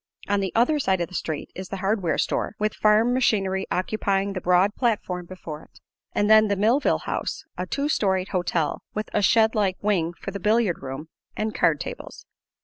On 0.27 0.39
the 0.39 0.51
other 0.55 0.79
side 0.79 0.99
of 0.99 1.09
the 1.09 1.13
street 1.13 1.51
is 1.53 1.69
the 1.69 1.77
hardware 1.77 2.17
store, 2.17 2.55
with 2.57 2.73
farm 2.73 3.13
machinery 3.13 3.67
occupying 3.69 4.33
the 4.33 4.41
broad 4.41 4.73
platform 4.73 5.27
before 5.27 5.61
it, 5.61 5.79
and 6.13 6.27
then 6.27 6.47
the 6.47 6.55
Millville 6.55 7.03
House, 7.05 7.43
a 7.55 7.67
two 7.67 7.87
storied 7.87 8.29
"hotel" 8.29 8.81
with 8.95 9.11
a 9.13 9.21
shed 9.21 9.53
like 9.53 9.77
wing 9.79 10.15
for 10.19 10.31
the 10.31 10.39
billiard 10.39 10.81
room 10.81 11.09
and 11.37 11.53
card 11.53 11.79
tables. 11.79 12.25